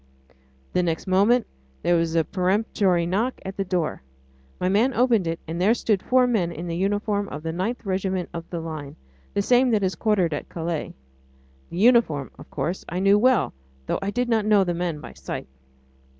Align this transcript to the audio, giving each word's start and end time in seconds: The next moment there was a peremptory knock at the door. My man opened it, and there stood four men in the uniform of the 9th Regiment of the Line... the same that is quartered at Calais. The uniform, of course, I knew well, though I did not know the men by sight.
The 0.73 0.81
next 0.81 1.05
moment 1.05 1.45
there 1.83 1.95
was 1.95 2.15
a 2.15 2.23
peremptory 2.23 3.05
knock 3.05 3.39
at 3.45 3.55
the 3.55 3.63
door. 3.63 4.01
My 4.59 4.67
man 4.67 4.95
opened 4.95 5.27
it, 5.27 5.39
and 5.47 5.61
there 5.61 5.75
stood 5.75 6.01
four 6.01 6.25
men 6.25 6.51
in 6.51 6.65
the 6.65 6.75
uniform 6.75 7.29
of 7.29 7.43
the 7.43 7.51
9th 7.51 7.85
Regiment 7.85 8.27
of 8.33 8.49
the 8.49 8.59
Line... 8.61 8.95
the 9.35 9.43
same 9.43 9.69
that 9.69 9.83
is 9.83 9.93
quartered 9.93 10.33
at 10.33 10.49
Calais. 10.49 10.95
The 11.69 11.77
uniform, 11.77 12.31
of 12.39 12.49
course, 12.49 12.83
I 12.89 12.97
knew 12.99 13.19
well, 13.19 13.53
though 13.85 13.99
I 14.01 14.09
did 14.09 14.27
not 14.27 14.43
know 14.47 14.63
the 14.63 14.73
men 14.73 14.99
by 15.01 15.13
sight. 15.13 15.47